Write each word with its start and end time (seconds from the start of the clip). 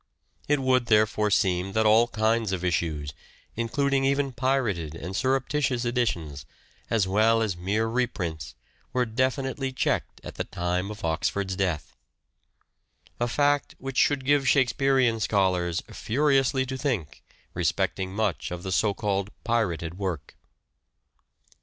It 0.47 0.59
would 0.59 0.87
therefore 0.87 1.29
seem 1.29 1.73
that 1.73 1.85
all 1.85 2.07
kinds 2.07 2.51
of 2.51 2.65
issues, 2.65 3.13
including 3.55 4.03
even 4.03 4.31
pirated 4.31 4.95
and 4.95 5.15
surreptitious 5.15 5.85
editions, 5.85 6.47
as 6.89 7.07
well 7.07 7.43
as 7.43 7.55
mere 7.55 7.85
reprints, 7.85 8.55
were 8.93 9.05
definitely 9.05 9.71
checked 9.71 10.19
at 10.23 10.37
the 10.41 10.43
time 10.43 10.89
of 10.89 11.05
Oxford's 11.05 11.55
death: 11.55 11.95
a 13.19 13.27
fact 13.27 13.75
which 13.77 13.97
should 13.97 14.25
give 14.25 14.49
Shakespearean 14.49 15.19
scholars" 15.19 15.83
furiously 16.01 16.65
to 16.65 16.77
think" 16.79 17.21
respecting 17.53 18.11
much 18.11 18.49
of 18.49 18.63
the 18.63 18.71
so 18.71 18.95
called" 18.95 19.29
pirated" 19.43 19.97
work. 19.99 20.35